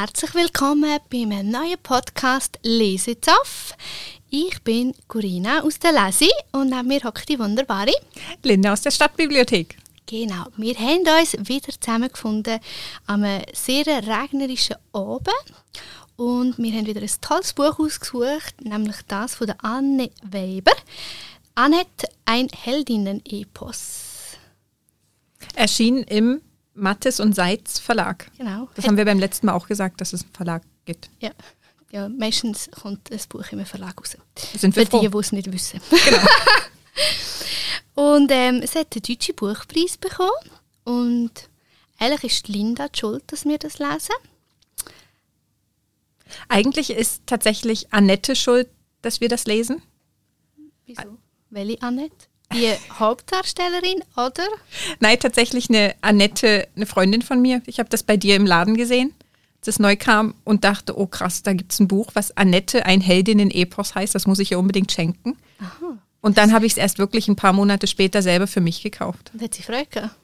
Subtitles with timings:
[0.00, 3.74] Herzlich willkommen bei einem neuen Podcast Lesezaff.
[4.30, 7.92] Ich bin Corinna aus der Lesi und neben mir hockt die wunderbare
[8.42, 9.76] Linda aus der Stadtbibliothek.
[10.06, 12.60] Genau, wir haben uns wieder zusammengefunden
[13.08, 15.28] an einem sehr regnerischen Abend
[16.16, 20.72] und wir haben wieder ein tolles Buch ausgesucht, nämlich das von der Anne Weber.
[21.54, 24.38] Annette, ein Heldinnen-Epos.
[25.56, 26.40] Erschien im
[26.74, 28.30] Mattes und Seitz Verlag.
[28.38, 28.68] Genau.
[28.74, 31.10] Das haben wir beim letzten Mal auch gesagt, dass es einen Verlag gibt.
[31.20, 31.30] Ja.
[31.90, 34.16] ja, meistens kommt das Buch im Verlag raus.
[34.56, 35.00] Sind wir Für froh.
[35.00, 35.80] die, die es nicht wissen.
[35.90, 36.22] Genau.
[38.16, 40.30] Und ähm, es hat den deutschen Buchpreis bekommen.
[40.84, 41.48] Und
[41.98, 44.14] eigentlich ist Linda die schuld, dass wir das lesen.
[46.48, 48.68] Eigentlich ist tatsächlich Annette schuld,
[49.02, 49.82] dass wir das lesen.
[50.86, 51.18] Wieso?
[51.50, 52.29] Welche Annette?
[52.52, 54.46] Die Hauptdarstellerin, oder?
[54.98, 57.62] Nein, tatsächlich eine Annette, eine Freundin von mir.
[57.66, 59.14] Ich habe das bei dir im Laden gesehen,
[59.60, 62.86] als es neu kam und dachte, oh krass, da gibt es ein Buch, was Annette,
[62.86, 64.14] ein Heldinnen-Epos heißt.
[64.14, 65.36] Das muss ich ihr unbedingt schenken.
[66.20, 69.30] Und dann habe ich es erst wirklich ein paar Monate später selber für mich gekauft.
[69.32, 70.16] Und hat sie Freude gehabt.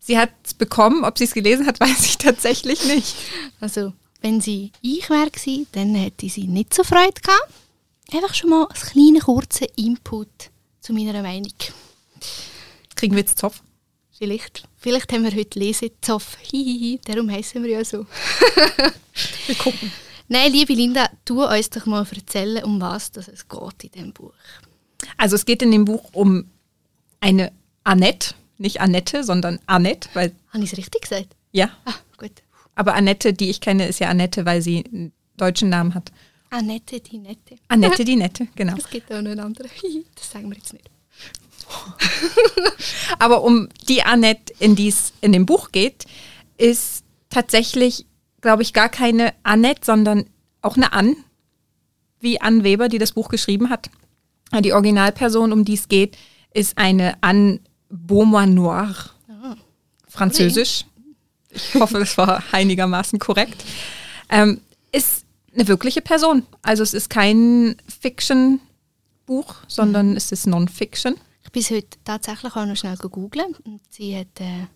[0.00, 3.14] Sie hat es bekommen, ob sie es gelesen hat, weiß ich tatsächlich nicht.
[3.60, 5.30] Also, wenn sie ich wäre
[5.72, 7.52] dann hätte sie nicht so Freude gehabt.
[8.12, 11.52] Einfach schon mal einen kleinen, kurzen Input zu meiner Meinung.
[12.96, 13.62] Kriegen wir jetzt Zopf?
[14.16, 16.36] Vielleicht, vielleicht haben wir heute Lesezoff.
[16.42, 18.06] Hihihi, darum heißen wir ja so.
[19.46, 19.90] Wir gucken.
[20.28, 24.12] Nein, liebe Linda, tu uns doch mal erzählen, um was das es geht in diesem
[24.12, 24.32] Buch.
[25.16, 26.50] Also es geht in dem Buch um
[27.20, 27.52] eine
[27.84, 31.34] Annette, nicht Annette, sondern Annette, weil Habe ich es richtig gesagt?
[31.52, 32.30] ja, Ah, gut.
[32.74, 36.12] aber Annette, die ich kenne, ist ja Annette, weil sie einen deutschen Namen hat.
[36.50, 37.56] Annette, die Nette.
[37.68, 38.74] Annette die Nette, genau.
[38.76, 39.70] Es gibt auch noch einen anderen.
[39.70, 40.90] Hihi, Das sagen wir jetzt nicht.
[43.18, 46.04] Aber um die Annette, in die es in dem Buch geht,
[46.58, 48.06] ist tatsächlich,
[48.40, 50.26] glaube ich, gar keine Annette, sondern
[50.62, 51.16] auch eine Ann,
[52.20, 53.88] wie Ann Weber, die das Buch geschrieben hat.
[54.60, 56.18] Die Originalperson, um die es geht,
[56.52, 58.94] ist eine Anne Beaumanoir,
[59.28, 59.56] Ah.
[60.08, 60.84] französisch.
[61.50, 63.64] Ich hoffe, das war einigermaßen korrekt.
[64.28, 64.60] Ähm,
[64.92, 65.24] ist
[65.54, 66.46] eine wirkliche Person.
[66.62, 71.16] Also es ist kein Fiction-Buch, sondern es ist Non-Fiction.
[71.44, 74.66] Ich bin heute tatsächlich auch noch schnell gegoogelt und sie hat, äh,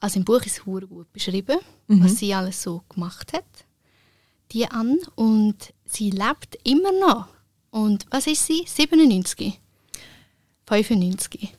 [0.00, 3.44] also im Buch ist es gut beschrieben, was sie alles so gemacht hat,
[4.52, 7.28] die an und sie lebt immer noch.
[7.70, 8.64] Und was ist sie?
[8.66, 9.60] 97?
[10.66, 11.52] 95?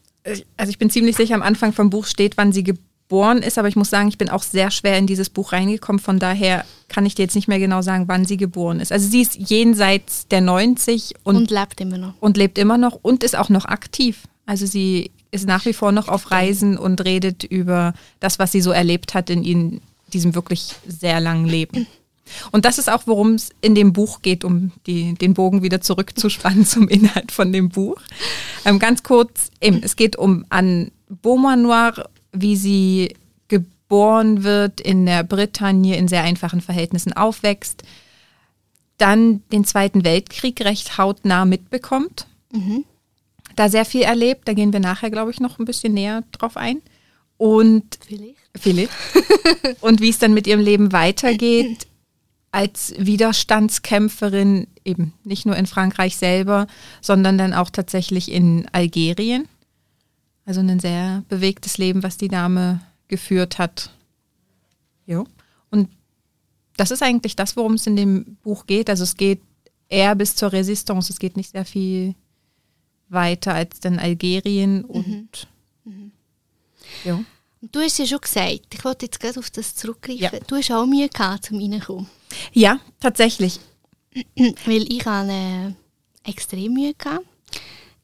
[0.58, 3.68] also ich bin ziemlich sicher, am Anfang vom Buch steht, wann sie geboren ist, aber
[3.68, 6.00] ich muss sagen, ich bin auch sehr schwer in dieses Buch reingekommen.
[6.00, 8.92] Von daher kann ich dir jetzt nicht mehr genau sagen, wann sie geboren ist.
[8.92, 12.14] Also sie ist jenseits der 90 und, Und, und, lebt immer noch.
[12.36, 14.24] lebt immer noch und ist auch noch aktiv.
[14.46, 18.62] Also sie ist nach wie vor noch auf Reisen und redet über das, was sie
[18.62, 19.82] so erlebt hat in ihren,
[20.14, 21.88] diesem wirklich sehr langen Leben.
[22.52, 25.82] Und das ist auch, worum es in dem Buch geht, um die, den Bogen wieder
[25.82, 28.02] zurückzuspannen zum Inhalt von dem Buch.
[28.66, 32.10] Ähm, ganz kurz, eben, es geht um Anne Beaumanoir,
[32.42, 33.16] wie sie
[33.48, 37.84] geboren wird, in der Bretagne in sehr einfachen Verhältnissen aufwächst,
[38.98, 42.28] dann den Zweiten Weltkrieg recht hautnah mitbekommt,
[43.56, 46.58] da sehr viel erlebt, da gehen wir nachher, glaube ich, noch ein bisschen näher drauf
[46.58, 46.82] ein.
[47.38, 48.36] Und Vielleicht.
[48.56, 48.90] Philipp.
[49.82, 51.88] und wie es dann mit ihrem Leben weitergeht
[52.52, 56.68] als Widerstandskämpferin, eben nicht nur in Frankreich selber,
[57.02, 59.48] sondern dann auch tatsächlich in Algerien.
[60.48, 63.92] Also ein sehr bewegtes Leben, was die Dame geführt hat.
[65.06, 65.28] Jo.
[65.72, 65.90] Und
[66.78, 68.90] das ist eigentlich das, worum es in dem Buch geht.
[68.90, 69.42] Also es geht
[69.90, 71.12] eher bis zur Resistance.
[71.12, 72.16] Es geht nicht sehr viel
[73.10, 75.48] weiter als dann Algerien und
[77.04, 77.24] jo.
[77.62, 80.40] Und du hast ja schon gesagt, ich wollte jetzt gerade auf das zurückgreifen, Ja.
[80.48, 82.08] du hast auch Mühe gehabt, zum reinkommen.
[82.54, 83.60] Ja, tatsächlich.
[84.66, 87.26] Weil ich habe äh, extrem Mühe gehabt.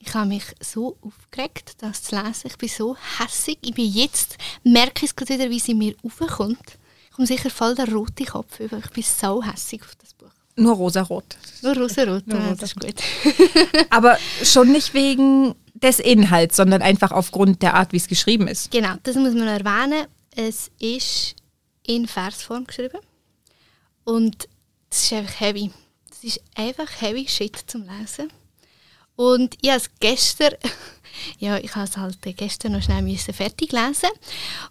[0.05, 2.47] Ich habe mich so aufgeregt, das zu lesen.
[2.47, 3.57] Ich bin so hässig.
[3.61, 6.77] Ich bin jetzt, merke ich es gerade wieder, wie sie mir aufkommt.
[7.05, 8.79] Ich komme sicher voll der rote Kopf über.
[8.79, 10.31] Ich bin so hässig auf das Buch.
[10.55, 11.37] Nur rosarot.
[11.61, 12.95] Nur rosarot, Nur ah, das ist gut.
[13.89, 18.71] Aber schon nicht wegen des Inhalts, sondern einfach aufgrund der Art, wie es geschrieben ist.
[18.71, 20.07] Genau, das muss man noch erwähnen.
[20.35, 21.35] Es ist
[21.83, 22.99] in Versform geschrieben.
[24.03, 24.49] Und
[24.89, 25.71] es ist einfach heavy.
[26.11, 28.29] Es ist einfach heavy Shit zum Lesen.
[29.15, 30.55] Und ich habe es gestern,
[31.39, 34.09] ja, ich habe es halt gestern noch schnell müssen fertig lesen.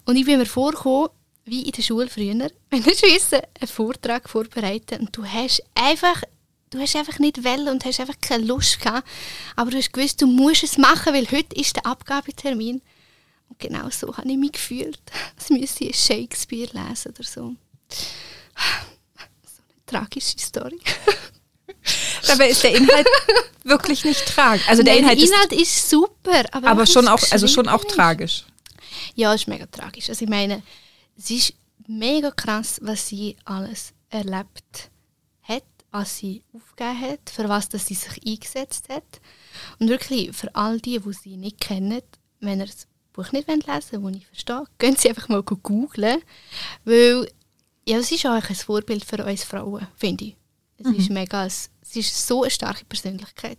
[0.05, 1.11] Und ich bin mir vorgekommen,
[1.45, 2.35] wie in der Schule früher,
[2.71, 6.23] wenn du müssen einen Vortrag vorbereiten und du hast einfach,
[6.71, 9.09] du hast einfach nicht wollen und hast einfach keine Lust gehabt,
[9.57, 12.81] aber du hast gewusst, du musst es machen, weil heute ist der Abgabetermin.
[13.49, 15.01] Und genau so habe ich mich gefühlt,
[15.37, 17.55] als müsste ich Shakespeare lesen oder so.
[19.45, 20.81] So eine tragische Story.
[22.27, 23.07] Dabei ist der Inhalt
[23.65, 24.69] wirklich nicht tragisch.
[24.69, 27.69] Also der Nein, Inhalt, Inhalt ist, super, aber, ist aber wie schon auch, also schon
[27.69, 27.91] auch ist.
[27.95, 28.45] tragisch.
[29.15, 30.09] Ja, es ist mega tragisch.
[30.09, 30.63] Also ich meine,
[31.17, 31.55] es ist
[31.87, 34.91] mega krass, was sie alles erlebt
[35.43, 39.21] hat, was sie aufgegeben hat, für was dass sie sich eingesetzt hat.
[39.79, 42.03] Und wirklich für all die, die sie nicht kennen,
[42.41, 46.23] wenn ihr das Buch nicht lesen wollt, das ich verstehe, gehen sie einfach mal googlen,
[46.85, 47.29] weil
[47.87, 50.37] ja, es ist auch ein Vorbild für uns Frauen, finde ich.
[50.79, 53.59] Es ist mega, es es ist so eine starke Persönlichkeit.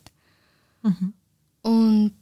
[1.62, 2.14] Und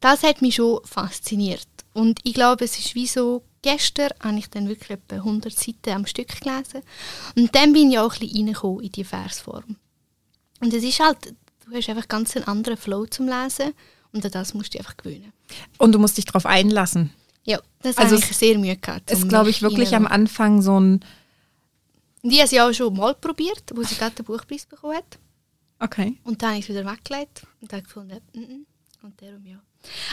[0.00, 1.66] das hat mich schon fasziniert.
[1.92, 5.90] Und ich glaube, es ist wie so, gestern habe ich dann wirklich etwa 100 Seiten
[5.90, 6.82] am Stück gelesen.
[7.36, 9.76] Und dann bin ich auch ein bisschen reingekommen in die Versform.
[10.60, 11.34] Und es ist halt,
[11.66, 13.72] du hast einfach ganz einen anderen Flow zum Lesen.
[14.12, 15.32] Und an das musst du einfach gewöhnen.
[15.78, 17.10] Und du musst dich darauf einlassen.
[17.44, 19.10] Ja, das Also habe ich sehr Mühe gehabt.
[19.10, 20.06] Ist, glaube ich, wirklich am.
[20.06, 21.04] Anfang so ein.
[22.22, 25.18] Ich habe sie auch schon mal probiert, wo sie gerade den Buchpreis bekommen hat.
[25.84, 26.18] Okay.
[26.24, 28.64] Und dann habe ich es wieder weggelegt und habe gefunden, mm -mm.
[29.02, 29.58] und darum ja.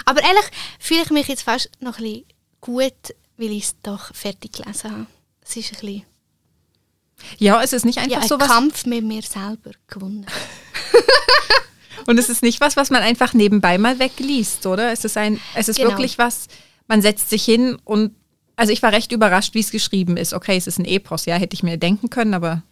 [0.05, 0.45] Aber ehrlich
[0.79, 2.25] fühle ich mich jetzt fast noch ein bisschen
[2.59, 5.07] gut, weil ich es doch fertig gelesen habe.
[5.41, 6.03] Es ist ein bisschen
[7.37, 8.47] Ja, es ist nicht ja, einfach ein so was.
[8.49, 10.25] Kampf mit mir selber gewonnen.
[12.07, 14.91] Und es ist nicht was, was man einfach nebenbei mal wegliest, oder?
[14.91, 15.91] Es ist ein, es ist Genau.
[15.91, 16.47] wirklich was,
[16.87, 18.15] man setzt sich hin und
[18.55, 20.33] also ich war recht überrascht, wie es geschrieben ist.
[20.33, 22.63] Okay, es ist ein Epos, ja, hätte ich mir denken können, aber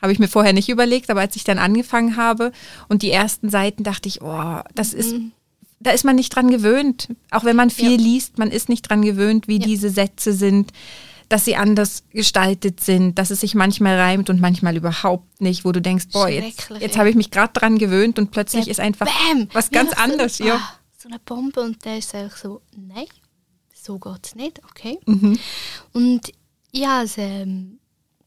[0.00, 1.10] habe ich mir vorher nicht überlegt.
[1.10, 2.52] Aber als ich dann angefangen habe
[2.88, 5.14] und die ersten Seiten dachte ich, oh, das ist,
[5.80, 7.08] da ist man nicht dran gewöhnt.
[7.30, 7.96] Auch wenn man viel Ja.
[7.98, 9.66] liest, man ist nicht dran gewöhnt, wie Ja.
[9.66, 10.72] diese Sätze sind,
[11.28, 15.72] dass sie anders gestaltet sind, dass es sich manchmal reimt und manchmal überhaupt nicht, wo
[15.72, 17.00] du denkst, boah, jetzt, jetzt ja.
[17.00, 19.46] habe ich mich gerade dran gewöhnt und plötzlich Der ist einfach Bam!
[19.52, 20.54] was ganz nach so anderes, ja.
[20.54, 23.04] Ah, so eine Bombe und der ist einfach so, nein,
[23.74, 24.98] so geht es nicht, okay.
[25.04, 25.38] Mhm.
[25.92, 26.32] Und
[26.72, 27.78] ja, es, ähm,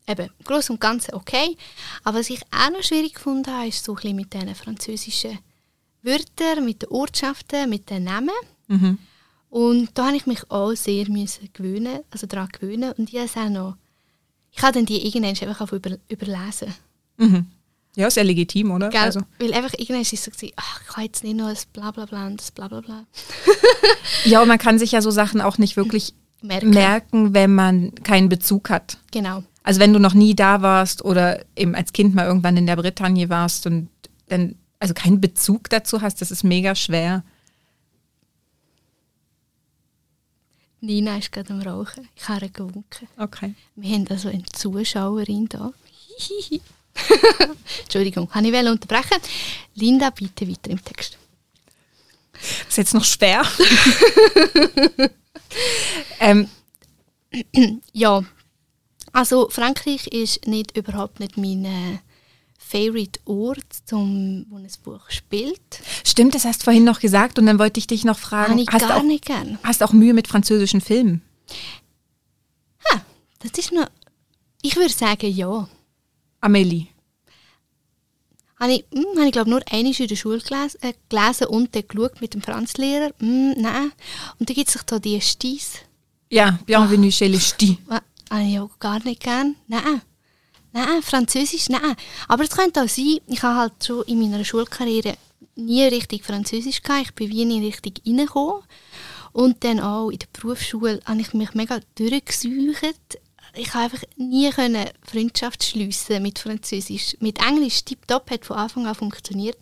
[0.08, 1.58] eben, groß und Ganze okay.
[2.04, 5.40] Aber was ich auch noch schwierig gefunden habe, ist so ein bisschen mit diesen französischen
[6.02, 8.30] Wörtern, mit den Ortschaften, mit den Namen.
[8.68, 8.98] Mhm.
[9.50, 12.94] Und da habe ich mich auch sehr müssen gewöhnen, also daran gewöhnen.
[12.98, 13.78] Und ich habe auch noch,
[14.52, 16.74] ich habe dann die irgendwann einfach auf über, überlesen.
[17.18, 17.48] Mhm.
[17.96, 18.90] Ja, sehr legitim, oder?
[18.90, 19.02] Gell?
[19.02, 22.28] Also, Weil einfach irgendwann ist es so, ach, ich kann jetzt nicht noch das Blablabla
[22.28, 23.06] und das Blablabla
[24.26, 26.70] ja, und man kann sich ja so Sachen auch nicht wirklich merken.
[26.70, 28.98] merken, wenn man keinen Bezug hat.
[29.12, 29.44] Genau.
[29.64, 32.76] Also wenn du noch nie da warst oder eben als Kind mal irgendwann in der
[32.76, 33.90] Bretagne warst und
[34.28, 37.24] dann also keinen Bezug dazu hast, das ist mega schwer.
[40.80, 42.10] Nina ist gerade am Rauchen.
[42.16, 43.08] Ich habe gewunken.
[43.18, 43.54] Okay.
[43.76, 45.72] Wir haben also eine Zuschauerin da.
[47.84, 49.18] Entschuldigung, kann ich unterbrechen.
[49.76, 51.20] Linda, bitte weiter im Text.
[52.68, 53.44] Ist jetzt noch schwer.
[56.20, 56.50] ähm,
[57.94, 58.24] Ja,
[59.12, 62.00] also Frankreich ist nicht, überhaupt nicht mein äh,
[62.58, 65.82] favorite Ort, zum, wo ein Buch spielt.
[66.06, 68.62] stimmt, das hast du vorhin noch gesagt und dann wollte ich dich noch fragen, Habe
[68.62, 69.60] ich hast, du gar auch, nicht gern.
[69.64, 71.22] hast auch Mühe mit französischen Filmen?
[72.90, 73.02] Ha,
[73.40, 73.88] das ist noch...
[74.62, 75.68] Ich würde sagen, ja.
[76.40, 76.88] Amélie.
[78.60, 81.76] Habe ich, hm, habe ich glaube nur einmal in der Schule gelesen, äh, gelesen und
[81.76, 83.12] dann geschaut mit dem Franzlehrer.
[83.20, 83.92] Hm, nein.
[84.38, 85.80] Und dann gibt es da die Stis.
[86.30, 87.78] Ja, Bienvenue chez les Ch'tis.
[88.32, 89.58] Habe ich auch gar nicht gern.
[89.68, 90.02] Nein.
[90.72, 91.98] Nein, Französisch, nein.
[92.30, 95.18] Aber es könnte auch sein, ich habe halt schon in meiner Schulkarriere
[95.56, 97.08] nie richtig Französisch gehabt.
[97.08, 98.64] Ich bin wie nie richtig reingekommen.
[99.34, 103.20] Und dann auch in der Berufsschule habe ich mich mega durchgesucht.
[103.54, 107.18] Ich habe einfach nie können Freundschaft schliessen mit Französisch.
[107.20, 109.58] Mit Englisch tipptopp hat von Anfang an funktioniert.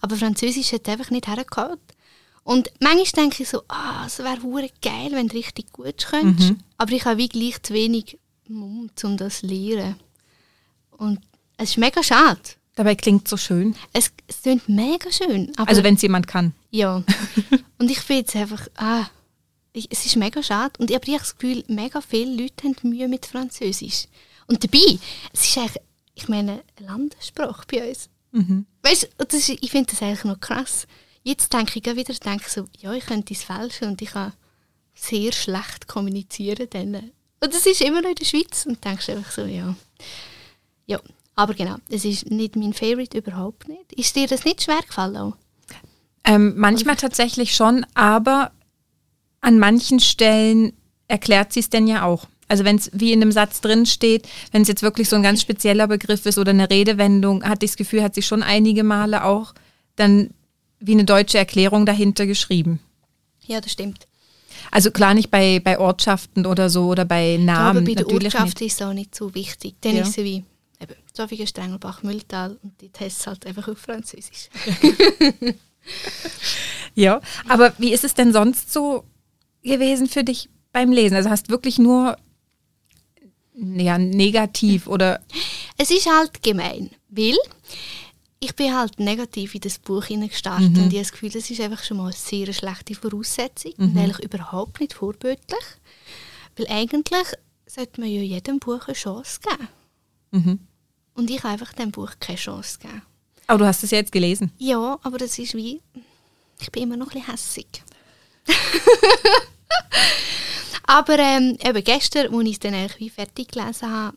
[0.00, 1.80] Aber Französisch hat einfach nicht hergehauen.
[2.48, 6.54] Und manchmal denke ich so, ah, es wäre hure geil, wenn du richtig gut könntest.
[6.78, 9.96] Aber ich habe wie gleich zu wenig Mumm, um das zu lernen.
[10.92, 11.20] Und
[11.58, 12.40] es ist mega schade.
[12.74, 13.76] Dabei klingt so schön.
[13.92, 15.52] Es, es klingt mega schön.
[15.58, 16.54] Aber Also wenn es jemand kann.
[16.70, 17.02] ja.
[17.78, 19.04] Und ich finde jetzt einfach, ah,
[19.74, 20.72] ich, es ist mega schade.
[20.78, 24.06] Und ich habe das Gefühl, mega viele Leute haben Mühe mit Französisch.
[24.46, 24.98] Und dabei,
[25.34, 25.82] es ist eigentlich,
[26.14, 28.08] ich meine, eine Landessprache bei uns.
[28.32, 28.64] Mhm.
[28.82, 30.86] Weißt du, ich finde das eigentlich noch krass.
[31.22, 34.32] Jetzt denke ich wieder, denke so, ja, ich könnte es fälschen und ich kann
[34.94, 36.68] sehr schlecht kommunizieren.
[36.70, 36.94] Dann.
[37.40, 39.74] Und das ist immer noch in der Schweiz und denkst einfach so, ja.
[40.86, 41.00] Ja,
[41.34, 43.92] aber genau, es ist nicht mein Favorite, überhaupt nicht.
[43.92, 45.34] Ist dir das nicht schwer gefallen?
[46.24, 48.52] Ähm, manchmal tatsächlich schon, aber
[49.40, 50.72] an manchen Stellen
[51.06, 52.26] erklärt sie es denn ja auch.
[52.48, 55.22] Also wenn es wie in einem Satz drin steht, wenn es jetzt wirklich so ein
[55.22, 58.84] ganz spezieller Begriff ist oder eine Redewendung, hatte ich das Gefühl, hat sie schon einige
[58.84, 59.54] Male auch
[59.96, 60.30] dann
[60.80, 62.80] wie eine deutsche Erklärung dahinter geschrieben.
[63.46, 64.06] Ja, das stimmt.
[64.70, 67.78] Also klar nicht bei, bei Ortschaften oder so oder bei Namen.
[67.78, 68.72] aber bei der Ortschaft nicht.
[68.72, 69.76] ist es auch nicht so wichtig.
[69.80, 70.02] Dann Ja.
[70.02, 70.44] ist sie wie
[70.80, 74.48] eben Zofingen, Strengelbach, Mühltal und die es halt einfach auf Französisch.
[76.94, 79.04] Ja, aber wie ist es denn sonst so
[79.62, 81.16] gewesen für dich beim Lesen?
[81.16, 82.16] Also hast wirklich nur
[83.54, 85.20] ja, negativ oder
[85.76, 87.36] Es ist halt gemein, weil
[88.40, 91.60] ich bin halt negativ in das Buch hineingestartet und ich habe das Gefühl, das ist
[91.60, 95.64] einfach schon mal eine sehr schlechte Voraussetzung und eigentlich überhaupt nicht vorbildlich.
[96.56, 97.26] Weil eigentlich
[97.66, 99.68] sollte man ja jedem Buch eine Chance geben.
[100.30, 100.58] Mhm.
[101.14, 103.02] Und ich habe einfach dem Buch keine Chance gegeben.
[103.48, 104.52] Aber du hast es ja jetzt gelesen.
[104.58, 105.80] Ja, aber das ist wie,
[106.60, 107.82] ich bin immer noch ein bisschen hässig.
[110.84, 114.16] aber ähm, eben gestern, als ich es dann eigentlich wie fertig gelesen habe,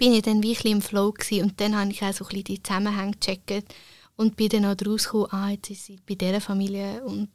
[0.00, 2.44] bin ich dann bisschen im Flow gewesen und dann habe ich auch so ein bisschen
[2.44, 3.74] die Zusammenhänge gecheckt
[4.16, 7.28] und bin dann auch daraus gekommen, ah, jetzt ist sie bei dieser Familie und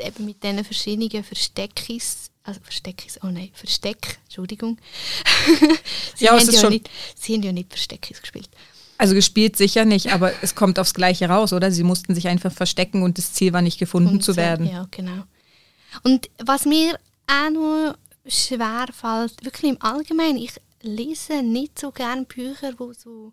[0.00, 4.78] eben mit diesen verschiedenen Versteckis, also Versteckis, oh nein, Versteck, Entschuldigung.
[6.16, 8.48] sie, Ja, haben ja schon- nicht, sie haben ja nicht Versteckis gespielt.
[8.98, 11.70] Also gespielt sicher nicht, aber es kommt aufs Gleiche raus, oder?
[11.70, 14.66] Sie mussten sich einfach verstecken und das Ziel war nicht gefunden Und zu werden.
[14.70, 15.22] Ja, genau.
[16.02, 17.94] Und was mir auch noch
[18.26, 20.52] schwer fällt, wirklich im Allgemeinen, ich
[20.86, 23.32] lese nicht so gerne Bücher, wo so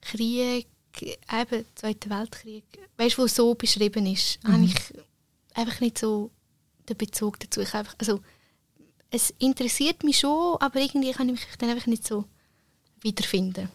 [0.00, 0.66] Krieg,
[1.00, 2.64] eben Zweiter Weltkrieg,
[2.96, 4.74] weißt du, wo so beschrieben ist, habe ich
[5.54, 6.30] einfach nicht so
[6.88, 7.60] den Bezug dazu.
[7.60, 8.20] Ich einfach, also,
[9.10, 12.24] es interessiert mich schon, aber irgendwie kann ich mich dann einfach nicht so
[13.00, 13.68] wiederfinden.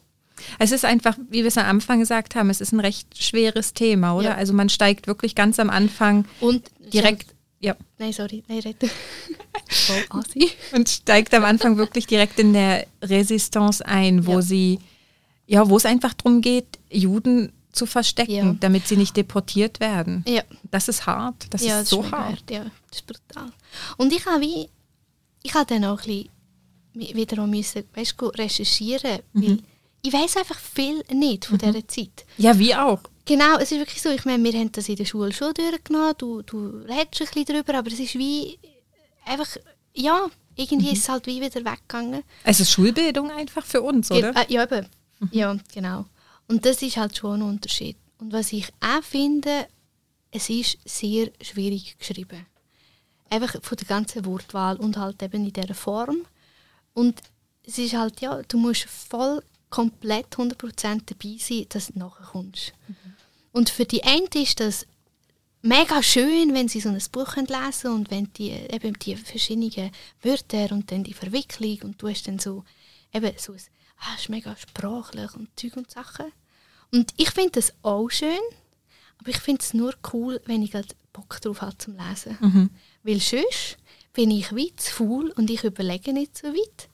[0.59, 3.73] Es ist einfach, wie wir es am Anfang gesagt haben, es ist ein recht schweres
[3.73, 4.29] Thema, oder?
[4.29, 4.35] Ja.
[4.35, 7.27] Also man steigt wirklich ganz am Anfang Und direkt,
[7.61, 8.61] ja, Nein, sorry, nein.
[9.69, 10.51] Voll assi.
[10.73, 14.41] und steigt am Anfang wirklich direkt in der Resistance ein, wo Ja.
[14.41, 14.79] sie,
[15.47, 18.55] ja, wo es einfach darum geht, Juden zu verstecken, Ja.
[18.59, 20.25] damit sie nicht deportiert werden.
[20.27, 20.43] Ja.
[20.71, 22.51] Das ist hart, das ja, ist so mega hart.
[22.51, 23.51] Ja, das ist brutal.
[23.97, 24.67] Und ich habe wie,
[25.43, 26.27] ich habe dann auch ein
[26.93, 29.41] bisschen wieder müssen, weißt, du, recherchieren, Mhm.
[29.43, 29.57] weil
[30.03, 32.25] ich weiß einfach viel nicht von dieser Zeit.
[32.37, 32.99] Ja, wie auch.
[33.25, 36.13] Genau, es ist wirklich so, ich meine, wir haben das in der Schule schon durchgenommen,
[36.17, 38.57] du, du redest ein bisschen darüber, aber es ist wie
[39.25, 39.47] einfach,
[39.93, 40.93] ja, irgendwie Mhm.
[40.93, 42.23] ist es halt wie wieder weggegangen.
[42.43, 44.35] Es ist Schulbildung einfach für uns, Ge- oder?
[44.35, 44.87] Äh, ja, eben.
[45.31, 46.05] Ja, genau.
[46.47, 47.95] Und das ist halt schon ein Unterschied.
[48.17, 49.67] Und was ich auch finde,
[50.31, 52.45] es ist sehr schwierig geschrieben.
[53.29, 56.25] Einfach von der ganzen Wortwahl und halt eben in dieser Form.
[56.93, 57.21] Und
[57.65, 62.73] es ist halt, ja, du musst voll komplett 100% dabei sein, dass du nachkommst.
[63.51, 64.85] Und für die einen ist das
[65.63, 69.91] mega schön, wenn sie so ein Buch können lesen und wenn die eben die verschiedenen
[70.21, 72.63] Wörter und dann die Verwicklung und du hast dann so
[73.13, 73.61] eben so ein,
[73.97, 76.31] ah, ist mega sprachlich und Zeug und Sachen.
[76.91, 78.39] Und ich finde das auch schön,
[79.17, 80.71] aber ich finde es nur cool, wenn ich
[81.13, 82.37] Bock drauf habe zum Lesen.
[83.03, 83.77] Weil sonst
[84.13, 86.89] bin ich weit zu faul und ich überlege nicht so weit.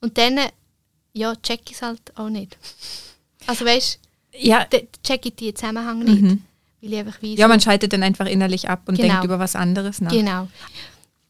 [0.00, 0.38] Und dann,
[1.12, 2.56] ja, check ich es halt auch nicht.
[3.46, 3.98] Also weißt
[4.38, 6.38] Ja, du, check ich die Zusammenhang nicht.
[6.82, 9.08] Weil ich einfach weiss, ja, man schaltet dann einfach innerlich ab und Genau.
[9.08, 10.10] denkt über was anderes nach.
[10.12, 10.48] Genau.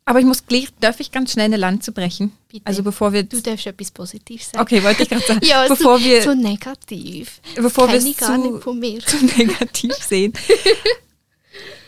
[0.05, 2.33] Aber ich muss gleich, darf ich ganz schnell eine Lanze brechen?
[2.49, 2.67] Bitte.
[2.67, 4.61] Also bevor wir, Du darfst etwas Positives sagen.
[4.63, 7.41] okay, wollte ich gerade sagen, Ja, bevor so, wir so negativ.
[7.55, 8.15] bevor wir es zu-
[9.19, 10.33] zu negativ sehen.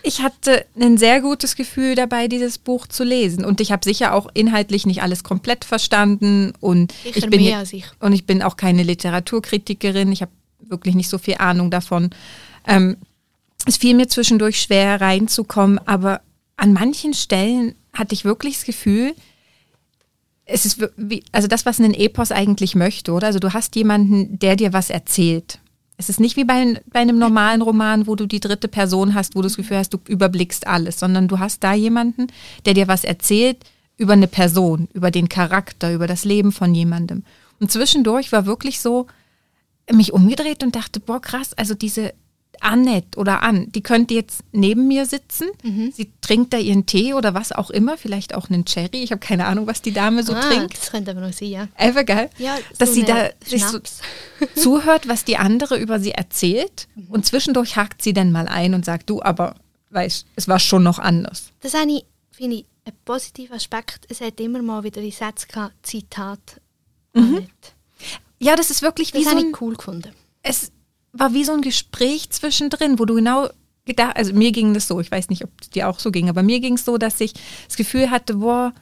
[0.02, 3.44] Ich hatte ein sehr gutes Gefühl dabei, dieses Buch zu lesen.
[3.44, 6.52] Und ich habe sicher auch inhaltlich nicht alles komplett verstanden.
[6.60, 7.84] Und Sicher ich bin mehr ich.
[8.00, 10.10] Und ich bin auch keine Literaturkritikerin.
[10.10, 12.10] Ich habe wirklich nicht so viel Ahnung davon.
[12.66, 12.96] Ähm,
[13.66, 16.20] es fiel mir zwischendurch schwer reinzukommen, aber
[16.56, 19.14] an manchen Stellen hatte ich wirklich das Gefühl,
[20.44, 23.28] es ist wie, also das, was ein Epos eigentlich möchte, oder?
[23.28, 25.60] Also du hast jemanden, der dir was erzählt.
[26.02, 29.36] Es ist nicht wie bei, bei einem normalen Roman, wo du die dritte Person hast,
[29.36, 32.26] wo du das Gefühl hast, du überblickst alles, sondern du hast da jemanden,
[32.66, 33.58] der dir was erzählt
[33.96, 37.22] über eine Person, über den Charakter, über das Leben von jemandem.
[37.60, 39.06] Und zwischendurch war wirklich so,
[39.92, 42.14] mich umgedreht und dachte, boah, krass, also diese
[42.62, 45.48] Annette oder Ann, die könnte jetzt neben mir sitzen.
[45.62, 45.92] Mhm.
[45.92, 49.02] Sie trinkt da ihren Tee oder was auch immer, vielleicht auch einen Cherry.
[49.02, 50.78] Ich habe keine Ahnung, was die Dame so ah, trinkt.
[50.78, 51.68] Das könnte aber noch sein, ja.
[51.76, 52.30] Einfach geil.
[52.38, 53.78] Ja, dass so sie da sich so
[54.54, 56.88] zuhört, was die andere über sie erzählt.
[56.94, 57.06] Mhm.
[57.08, 59.56] Und zwischendurch hakt sie dann mal ein und sagt, du, aber
[59.90, 61.50] weißt, es war schon noch anders.
[61.60, 64.06] Das ich, finde ich, ein positiver Aspekt.
[64.08, 66.60] Es hat immer mal wieder die Sätze gehabt, Zitat.
[67.14, 67.46] Mhm.
[68.38, 70.12] Ja, das ist wirklich wie Das so habe ein, ich cool gefunden.
[70.42, 70.72] es
[71.12, 73.48] war wie so ein Gespräch zwischendrin, wo du genau
[73.84, 76.28] gedacht, also mir ging das so, ich weiß nicht, ob es dir auch so ging,
[76.28, 77.34] aber mir ging es so, dass ich
[77.66, 78.72] das Gefühl hatte, boah,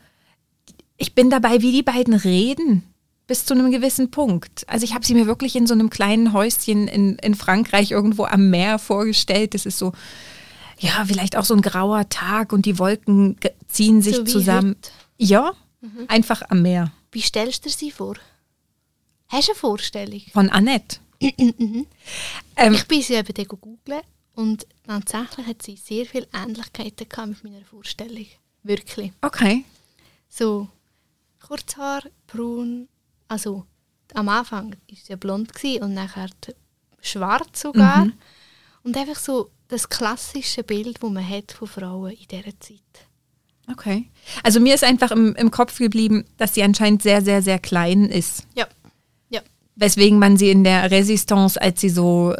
[0.96, 2.82] ich bin dabei, wie die beiden reden,
[3.26, 4.64] bis zu einem gewissen Punkt.
[4.68, 8.25] Also ich habe sie mir wirklich in so einem kleinen Häuschen in, in Frankreich irgendwo
[8.25, 9.54] am Meer vorgestellt.
[9.54, 9.92] Das ist so,
[10.78, 13.37] ja, vielleicht auch so ein grauer Tag und die Wolken
[13.68, 14.76] ziehen sich So zusammen.
[14.76, 14.90] heute.
[15.16, 15.52] Ja,
[16.08, 16.92] einfach am Meer.
[17.12, 18.16] Wie stellst du sie vor?
[19.28, 20.20] Hast du eine Vorstellung?
[20.32, 20.99] Von Annette.
[21.20, 21.86] Ähm,
[22.72, 24.02] Ich bin sie eben dann googeln
[24.34, 28.26] und tatsächlich hat sie sehr viele Ähnlichkeiten gehabt mit meiner Vorstellung.
[28.62, 29.12] Wirklich.
[29.22, 29.64] okay.
[30.28, 30.68] So,
[31.40, 32.88] Kurzhaar, braun,
[33.28, 33.64] also
[34.14, 36.28] am Anfang war sie blond gewesen und nachher
[37.00, 38.06] schwarz sogar.
[38.06, 38.12] Mhm.
[38.82, 42.80] Und einfach so das klassische Bild, das man hat von Frauen in dieser Zeit.
[43.70, 44.08] Okay.
[44.42, 48.06] Also mir ist einfach im, im Kopf geblieben, dass sie anscheinend sehr, sehr, sehr klein
[48.06, 48.46] ist.
[48.54, 48.66] Ja.
[49.80, 52.34] Weswegen man sie in der Resistance, als sie so,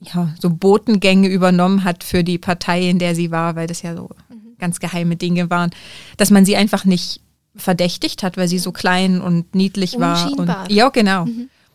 [0.00, 3.96] ja, so Botengänge übernommen hat für die Partei, in der sie war, weil das ja
[3.96, 4.10] so
[4.58, 5.70] ganz geheime Dinge waren,
[6.16, 7.20] dass man sie einfach nicht
[7.56, 10.32] verdächtigt hat, weil sie so klein und niedlich war.
[10.36, 11.26] Und, ja, genau.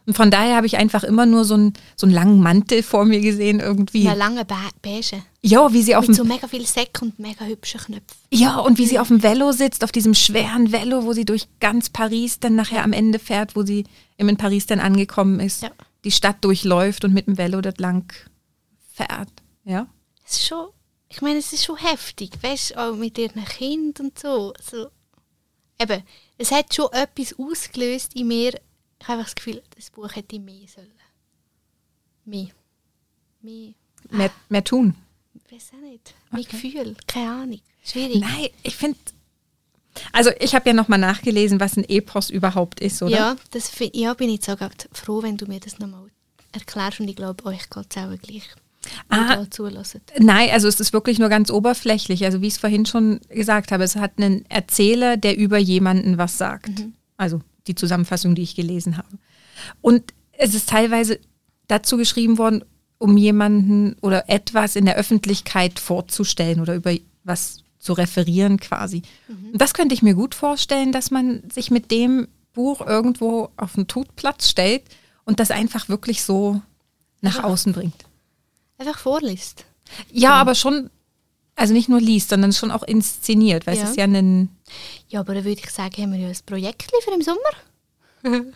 [0.06, 3.06] Und von daher habe ich einfach immer nur so einen, so einen langen Mantel vor
[3.06, 4.08] mir gesehen irgendwie.
[4.08, 5.24] Eine lange Be Beige.
[5.42, 8.18] Ja, wie sie auf Mit dem so mega viel Säck und mega hübschen Knöpfen.
[8.32, 11.48] Ja, und wie sie auf dem Velo sitzt, auf diesem schweren Velo, wo sie durch
[11.62, 13.86] ganz Paris dann nachher am Ende fährt, wo sie
[14.18, 15.72] eben in Paris dann angekommen ist, Ja.
[16.04, 18.12] die Stadt durchläuft und mit dem Velo dort lang
[18.94, 19.30] fährt.
[19.64, 19.88] Ja.
[20.26, 20.68] Es ist schon,
[21.08, 24.54] ich meine, es ist schon heftig, weißt du, auch mit ihren Kind und so.
[24.62, 24.90] so.
[25.82, 26.04] Eben,
[26.38, 28.50] es hat schon etwas ausgelöst in mir.
[29.02, 30.92] Ich habe einfach das Gefühl, das Buch hätte mehr sollen.
[32.26, 32.50] Mehr.
[33.42, 33.74] Mehr.
[34.10, 34.96] Mehr, mehr tun.
[35.60, 36.14] Ich weiß auch nicht.
[36.32, 36.96] Mehr Gefühl.
[37.08, 37.60] Keine Ahnung.
[37.84, 38.22] Schwierig.
[38.22, 38.98] Nein, ich finde.
[40.14, 43.12] Also ich habe ja nochmal nachgelesen, was ein Epos überhaupt ist, oder?
[43.16, 46.06] Ja, das, fi- ja, bin ich sogar froh, wenn du mir das nochmal
[46.54, 47.00] erklärst.
[47.02, 48.44] Und ich glaube, euch geht es auch gleich.
[49.10, 49.46] Ah.
[49.50, 50.00] Zulassen.
[50.18, 52.24] Nein, also es ist wirklich nur ganz oberflächlich.
[52.24, 56.18] Also wie ich es vorhin schon gesagt habe, es hat einen Erzähler, der über jemanden
[56.18, 56.72] was sagt.
[57.18, 59.18] Also die Zusammenfassung, die ich gelesen habe.
[59.82, 61.20] Und es ist teilweise
[61.68, 62.64] dazu geschrieben worden,
[63.00, 69.02] um jemanden oder etwas in der Öffentlichkeit vorzustellen oder über was zu referieren quasi.
[69.30, 73.74] Und das könnte ich mir gut vorstellen, dass man sich mit dem Buch irgendwo auf
[73.74, 74.84] den Tutplatz stellt
[75.24, 76.62] und das einfach wirklich so
[77.22, 78.06] nach Einfach außen bringt.
[78.78, 79.66] Einfach vorliest.
[80.12, 80.90] Ja, aber schon,
[81.56, 83.84] also nicht nur liest, sondern schon auch inszeniert, weil Ja.
[83.84, 84.50] es ist ja ein,
[85.08, 87.40] Ja, aber dann würde ich sagen, haben wir ja ein Projekt für im Sommer.
[88.24, 88.54] Du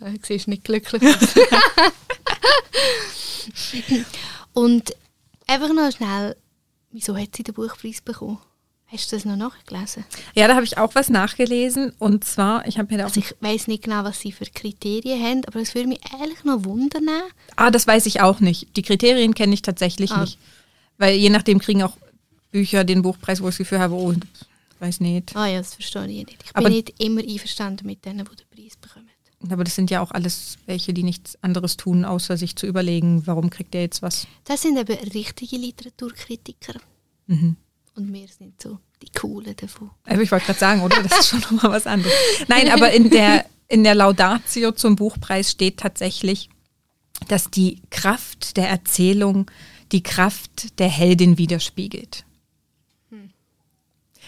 [0.22, 1.16] siehst nicht glücklich aus.
[4.52, 4.92] Und
[5.46, 6.36] einfach noch schnell,
[6.90, 8.38] wieso hat sie den Buchpreis bekommen?
[8.86, 10.04] Hast du das noch nachgelesen?
[10.34, 13.20] ja, da habe ich auch was nachgelesen und zwar, ich habe mir da auch, Also
[13.20, 16.64] ich weiß nicht genau, was sie für Kriterien haben, aber es würde mich ehrlich noch
[16.66, 17.08] wundern.
[17.56, 18.76] ah, das weiß ich auch nicht.
[18.76, 20.20] Die Kriterien kenne ich tatsächlich Ah.
[20.20, 20.38] nicht,
[20.98, 21.96] weil je nachdem kriegen auch
[22.50, 24.12] Bücher den Buchpreis, wo ich das Gefühl habe, oh,
[24.82, 25.34] weiß nicht.
[25.36, 26.42] Ah ja, das verstehe ich nicht.
[26.44, 29.08] Ich Aber- bin nicht immer einverstanden mit denen, die den Preis bekommen.
[29.50, 33.26] Aber das sind ja auch alles welche, die nichts anderes tun, außer sich zu überlegen,
[33.26, 34.26] warum kriegt der jetzt was.
[34.44, 36.74] Das sind eben richtige Literaturkritiker.
[37.26, 37.56] Mhm.
[37.96, 39.90] Und wir sind so die Coolen davon.
[40.04, 41.02] Also ich wollte gerade sagen, oder?
[41.02, 42.12] Das ist schon nochmal was anderes.
[42.48, 46.48] Nein, aber in der, in der Laudatio zum Buchpreis steht tatsächlich,
[47.28, 49.50] dass die Kraft der Erzählung
[49.90, 52.24] die Kraft der Heldin widerspiegelt.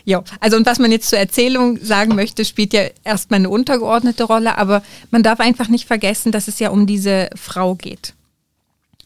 [0.04, 4.24] Ja, also und was man jetzt zur Erzählung sagen möchte, spielt ja erstmal eine untergeordnete
[4.24, 8.12] Rolle, aber man darf einfach nicht vergessen, dass es ja um diese Frau geht.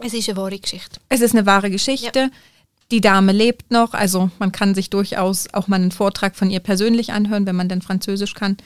[0.01, 1.01] Es ist eine wahre Geschichte.
[1.09, 2.31] Es ist eine wahre Geschichte.
[2.91, 6.61] Die Dame lebt noch, also man kann sich durchaus auch mal einen Vortrag von ihr
[6.61, 8.57] persönlich anhören, wenn man denn Französisch kann.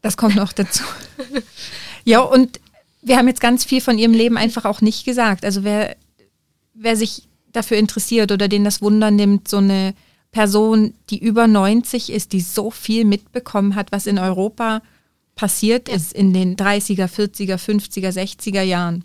[0.00, 0.84] Das kommt noch dazu.
[2.04, 2.60] ja, und
[3.02, 5.44] wir haben jetzt ganz viel von ihrem Leben einfach auch nicht gesagt.
[5.44, 5.96] Also wer,
[6.74, 9.94] wer sich dafür interessiert oder den das Wunder nimmt, so eine
[10.30, 14.82] Person, die über 90 ist, die so viel mitbekommen hat, was in Europa
[15.34, 15.94] passiert Ja.
[15.94, 19.04] ist in den 30er, 40er, 50er, 60er Jahren.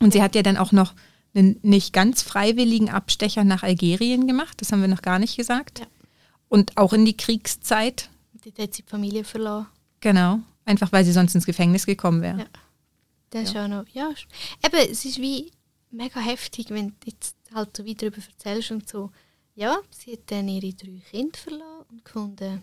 [0.00, 0.94] Und sie hat ja dann auch noch
[1.34, 5.80] einen nicht ganz freiwilligen Abstecher nach Algerien gemacht, das haben wir noch gar nicht gesagt.
[5.80, 5.86] Ja.
[6.48, 8.08] Und auch in die Kriegszeit,
[8.44, 9.66] Dort hat sie die Familie verloren.
[10.00, 12.38] genau, einfach weil sie sonst ins Gefängnis gekommen wäre.
[12.40, 12.46] Ja.
[13.30, 14.10] Das ist auch noch, ja.
[14.64, 15.50] Eben, es ist wie
[15.90, 19.10] mega heftig, wenn du jetzt halt so weiter darüber erzählst und so.
[19.56, 22.62] Ja, sie hat dann ihre drei Kinder verloren und gefunden,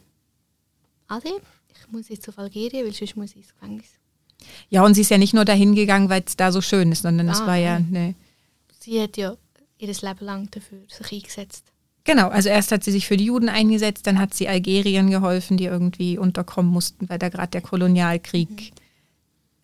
[1.08, 1.30] Ade,
[1.70, 3.86] ich muss jetzt auf Algerien, weil sonst muss ich ins Gefängnis.
[4.70, 7.04] Ja, und sie ist ja nicht nur dahin gegangen, weil es da so schön ist,
[7.04, 8.16] sondern es Ah, war ja eine.
[8.80, 9.36] Sie hat ja
[9.78, 11.66] ihr Leben lang dafür sich eingesetzt.
[12.04, 15.58] Genau, also erst hat sie sich für die Juden eingesetzt, dann hat sie Algerien geholfen,
[15.58, 18.72] die irgendwie unterkommen mussten, weil da gerade der Kolonialkrieg Mhm.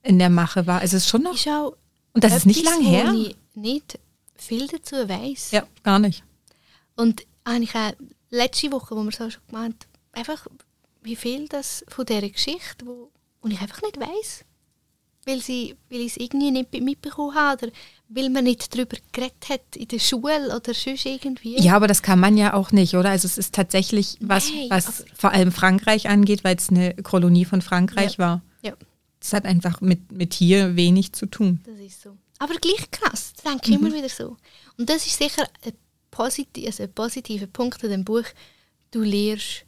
[0.03, 0.83] in der Mache war.
[0.83, 1.33] Es ist schon noch.
[1.33, 3.11] Ist Und das ist nicht lang her.
[3.13, 3.97] ich nicht
[4.35, 5.49] viel dazu weiss.
[5.51, 6.23] Ja, gar nicht.
[6.97, 7.93] Und eigentlich auch
[8.29, 10.47] letzte Woche, wo wir auch schon gemeint einfach
[11.03, 14.43] wie viel das von dieser Geschichte, wo, und ich einfach nicht weiß.
[15.25, 17.73] weil, sie, weil ich es irgendwie nicht mitbekommen habe oder
[18.09, 21.61] weil man nicht darüber geredet hat in der Schule oder sonst irgendwie.
[21.61, 23.09] Ja, aber das kann man ja auch nicht, oder?
[23.09, 27.45] Also es ist tatsächlich was, Nein, was vor allem Frankreich angeht, weil es eine Kolonie
[27.45, 28.17] von Frankreich Ja.
[28.17, 28.41] war.
[28.63, 28.73] Ja,
[29.21, 31.61] Es hat einfach mit, mit hier wenig zu tun.
[31.65, 32.17] das ist so.
[32.39, 34.37] Aber gleich krass, das denke ich immer wieder so.
[34.77, 35.73] Und das ist sicher ein,
[36.17, 38.23] posit also ein positiver Punkt an dem Buch.
[38.91, 39.65] Du lernst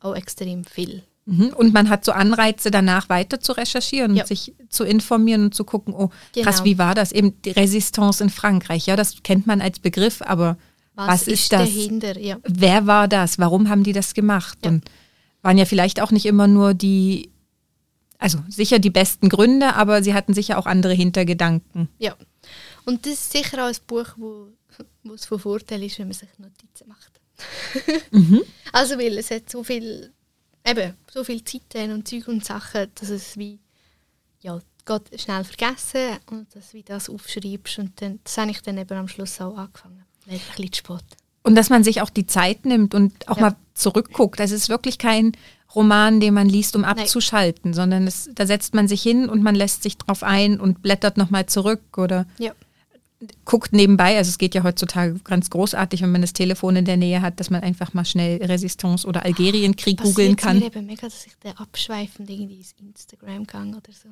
[0.00, 1.02] auch extrem viel.
[1.26, 1.48] Mhm.
[1.56, 4.22] Und man hat so Anreize, danach weiter zu recherchieren Ja.
[4.22, 6.64] und sich zu informieren und zu gucken, oh, krass, Genau.
[6.64, 7.10] wie war das?
[7.12, 8.86] Eben die Resistance in Frankreich.
[8.86, 10.56] Ja, das kennt man als Begriff, aber
[10.94, 11.68] was, ist, das?
[11.68, 12.18] dahinter?
[12.18, 12.38] Ja.
[12.44, 13.38] Wer war das?
[13.38, 14.58] Warum haben die das gemacht?
[14.64, 14.70] Ja.
[14.70, 14.84] Und
[15.42, 17.30] waren ja vielleicht auch nicht immer nur die,
[18.18, 21.88] also sicher die besten Gründe, aber sie hatten sicher auch andere Hintergedanken.
[21.98, 22.14] ja.
[22.84, 24.48] Und das ist sicher auch ein Buch, wo,
[25.04, 27.20] wo es von Vorteil ist, wenn man sich Notizen macht.
[28.72, 30.12] Also weil es hat so viel,
[30.66, 33.58] eben, so viel Zeiten und Zeug und Sachen, dass es wie,
[34.40, 38.60] ja, geht schnell vergessen und dass du wie das aufschreibst und dann, das habe ich
[38.62, 40.04] dann eben am Schluss auch angefangen.
[40.26, 41.04] Ein bisschen spät.
[41.42, 43.42] Und dass man sich auch die Zeit nimmt und auch Ja.
[43.50, 44.40] mal zurückguckt.
[44.40, 45.32] Also es ist wirklich kein
[45.74, 49.54] Roman, den man liest, um abzuschalten, sondern es, da setzt man sich hin und man
[49.54, 52.52] lässt sich drauf ein und blättert nochmal zurück oder Ja.
[53.44, 54.16] Guckt nebenbei.
[54.16, 57.40] Also es geht ja heutzutage ganz großartig, wenn man das Telefon in der Nähe hat,
[57.40, 60.62] dass man einfach mal schnell Resistance oder Algerienkrieg googeln kann.
[60.62, 64.08] eben mega, dass ich da abschweifend irgendwie ins Instagram gehe oder so.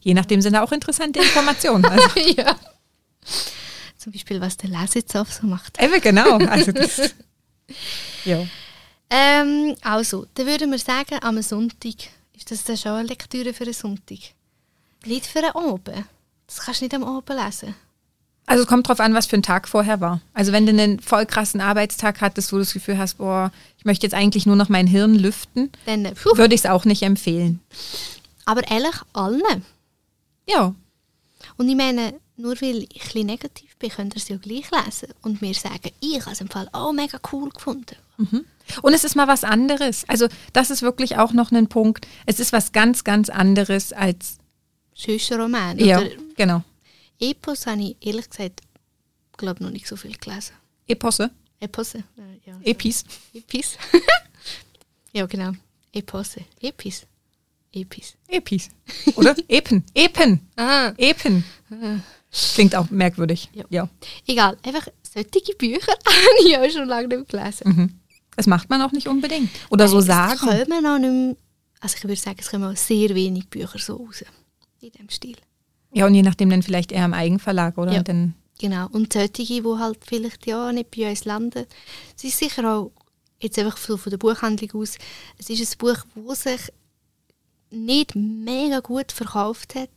[0.00, 1.84] Je nachdem sind da auch interessante Informationen.
[1.90, 2.56] Also, ja.
[3.96, 5.80] Zum Beispiel, was der Lesezopf so macht.
[5.80, 6.36] eben genau.
[6.38, 7.14] Also das,
[8.24, 8.46] ja.
[9.08, 11.94] Ähm, also, dann würden wir sagen, am Sonntag,
[12.36, 14.18] ist das dann schon eine Lektüre für einen Sonntag?
[15.06, 16.04] Nicht für einen Abend.
[16.46, 17.74] Das kannst du nicht am Abend lesen.
[18.46, 20.20] Also es kommt drauf an, was für ein Tag vorher war.
[20.34, 23.84] Also wenn du einen voll krassen Arbeitstag hattest, wo du das Gefühl hast, boah, ich
[23.86, 26.04] möchte jetzt eigentlich nur noch mein Hirn lüften, Dann,
[26.34, 27.60] würde ich es auch nicht empfehlen.
[28.44, 29.64] Aber ehrlich, allen.
[30.46, 30.74] Ja,
[31.56, 34.70] Und ich meine, nur weil ich ein bisschen negativ bin, könnt ihr es ja gleich
[34.70, 37.96] lesen und mir sagen, ich habe es im Fall auch mega cool gefunden.
[38.82, 40.04] und es ist mal was anderes.
[40.08, 42.06] Also das ist wirklich auch noch ein Punkt.
[42.26, 44.36] Es ist was ganz, ganz anderes als,
[45.08, 45.78] ein Roman.
[45.78, 46.62] ja, Oder genau,
[47.20, 48.60] Epos habe ich ehrlich gesagt,
[49.36, 50.54] glaube noch nicht so viel gelesen.
[50.86, 51.98] Eposse, Epose?
[51.98, 52.60] Äh, ja.
[52.62, 53.04] Epis.
[53.32, 53.78] Epis.
[55.12, 55.52] ja, genau.
[55.92, 56.40] Epose.
[56.60, 57.06] Epis.
[57.72, 58.16] Epis.
[58.28, 58.68] Epis.
[59.16, 59.34] Oder?
[59.48, 59.84] Epen.
[59.94, 60.40] Epen.
[60.56, 60.92] Ah.
[60.96, 61.44] Epen.
[62.54, 63.48] Klingt auch merkwürdig.
[63.54, 63.64] Ja.
[63.70, 63.88] Ja.
[64.26, 67.68] Egal, einfach solche Bücher habe ich auch schon lange nicht mehr gelesen.
[67.68, 68.00] Mhm.
[68.36, 69.50] Das macht man auch nicht unbedingt.
[69.70, 70.38] Oder so Es sagen.
[70.38, 71.36] kommen auch nicht mehr,
[71.80, 74.24] also ich würde sagen, es kommen auch sehr wenig Bücher so raus.
[74.80, 75.36] In dem Stil.
[75.94, 77.92] Ja, und je nachdem dann vielleicht eher im Eigenverlag, oder?
[77.92, 78.02] Ja.
[78.02, 78.86] Dann, Genau.
[78.88, 81.66] Und solche, die halt vielleicht ja nicht bei uns landen,
[82.16, 82.92] es ist sicher auch,
[83.40, 84.96] jetzt einfach so von der Buchhandlung aus,
[85.38, 86.72] es ist ein Buch, das sich
[87.70, 89.90] nicht mega gut verkauft hat,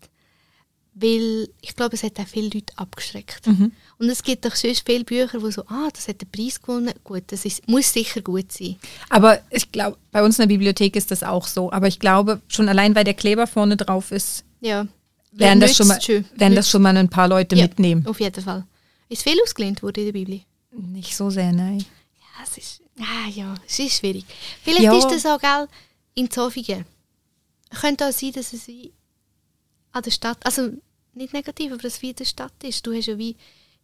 [0.95, 3.45] weil ich glaube, es hat auch viele Leute abgeschreckt.
[3.45, 3.71] Mhm.
[3.99, 6.93] Und es gibt doch sonst viele Bücher, wo so, ah, das hat den Preis gewonnen,
[7.03, 8.77] gut, das ist, muss sicher gut sein.
[9.09, 11.71] Aber ich glaube, bei uns in der Bibliothek ist das auch so.
[11.71, 14.87] Aber ich glaube, schon allein weil der Kleber vorne drauf ist, Ja.
[15.31, 15.99] Werden, das, schon mal,
[16.35, 18.05] werden das schon mal ein paar Leute Ja, mitnehmen.
[18.07, 18.65] Auf jeden Fall.
[19.09, 20.41] Ist viel ausgelehnt worden in der Bibel?
[20.71, 21.79] Nicht so sehr, nein.
[21.79, 24.25] Ja, es ist, ah, ja, es ist schwierig.
[24.63, 24.97] Vielleicht Ja.
[24.97, 25.67] ist das auch gell,
[26.15, 26.85] in Zofingen.
[27.81, 28.91] Könnte auch sein, dass es wie
[29.91, 30.69] an der Stadt, also
[31.13, 32.85] nicht negativ, aber dass es wie in der Stadt ist.
[32.85, 33.35] Du hast ja wie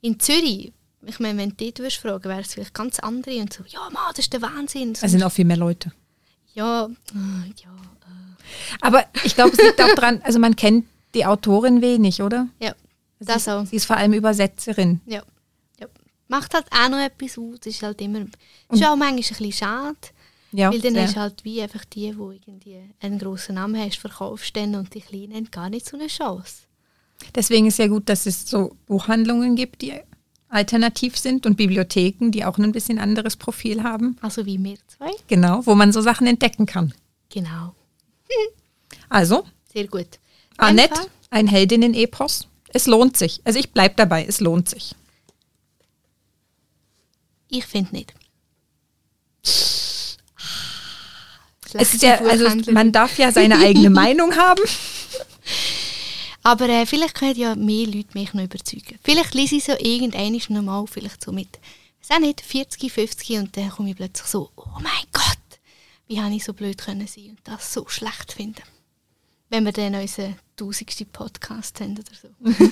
[0.01, 0.71] in Zürich,
[1.05, 3.81] ich meine, wenn du dort würdest fragen, wäre es vielleicht ganz andere und so, ja,
[3.91, 4.93] Mann, das ist der Wahnsinn.
[4.93, 5.91] Es sind auch viel mehr Leute.
[6.53, 6.89] ja, äh,
[7.63, 7.75] ja,
[8.81, 12.47] Aber ich glaube, es liegt auch dran, also man kennt die Autorin wenig, oder?
[12.59, 12.73] ja,
[13.19, 13.65] das sie, auch.
[13.65, 15.01] Sie ist vor allem Übersetzerin.
[15.05, 15.23] Ja.
[15.79, 15.87] ja.
[16.27, 17.59] Macht halt auch noch etwas aus.
[17.59, 19.97] Das ist halt immer, das ist auch manchmal ein bisschen schade.
[20.51, 21.07] Ja, Weil dann sehr.
[21.07, 25.01] du halt wie einfach die, die irgendwie einen grossen Namen hast, verkaufst dann und die
[25.01, 26.63] Kleinen haben gar nicht so eine Chance.
[27.33, 29.93] Deswegen ist ja gut, dass es so Buchhandlungen gibt, die
[30.49, 34.17] alternativ sind und Bibliotheken, die auch ein bisschen anderes Profil haben.
[34.21, 35.11] Also wie wir zwei.
[35.27, 36.93] Genau, wo man so Sachen entdecken kann.
[37.29, 37.73] Genau.
[39.09, 40.19] Also, Sehr gut.
[40.57, 42.47] Annette, ein Heldinnen-Epos.
[42.69, 43.41] Es lohnt sich.
[43.43, 44.95] Also ich bleib dabei, es lohnt sich.
[47.49, 48.13] Ich finde nicht.
[51.75, 54.63] Es ist ja, also man darf ja seine eigene Meinung haben.
[56.43, 58.99] Aber äh, vielleicht können ja mehr Leute mich noch überzeugen.
[59.03, 61.59] Vielleicht lese ich so irgendwann noch mal, vielleicht so mit,
[62.01, 65.59] ich auch nicht, 40, 50 und dann komme ich plötzlich so, oh mein Gott,
[66.07, 68.61] wie habe ich so blöd können sein und das so schlecht finden
[69.53, 72.27] wenn wir dann unseren tausendsten Podcast haben oder so.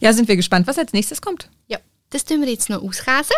[0.00, 1.48] ja, sind wir gespannt, was als nächstes kommt.
[1.68, 1.78] Ja,
[2.10, 3.36] das tun wir jetzt noch auskäsen.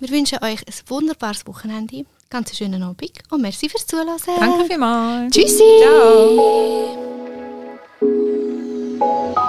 [0.00, 4.18] Wir wünschen euch ein wunderbares Wochenende, ganz schönen Abend und merci fürs Zuhören.
[4.26, 5.32] Danke vielmals.
[5.32, 5.62] Tschüssi.
[8.90, 9.45] Ciao.